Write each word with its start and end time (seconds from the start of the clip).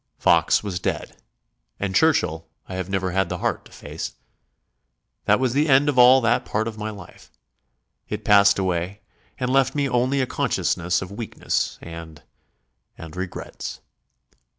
Fox 0.17 0.63
was 0.63 0.79
dead 0.79 1.15
and 1.79 1.95
Churchill 1.95 2.47
I 2.67 2.73
have 2.73 2.89
never 2.89 3.11
had 3.11 3.29
the 3.29 3.37
heart 3.37 3.65
to 3.65 3.71
face. 3.71 4.13
That 5.25 5.39
was 5.39 5.53
the 5.53 5.69
end 5.69 5.89
of 5.89 5.99
all 5.99 6.21
that 6.21 6.43
part 6.43 6.67
of 6.67 6.75
my 6.79 6.89
life. 6.89 7.31
It 8.09 8.25
passed 8.25 8.57
away 8.57 9.01
and 9.39 9.51
left 9.53 9.75
me 9.75 9.87
only 9.87 10.19
a 10.19 10.25
consciousness 10.25 11.03
of 11.03 11.11
weakness 11.11 11.77
and... 11.83 12.23
and 12.97 13.15
regrets. 13.15 13.79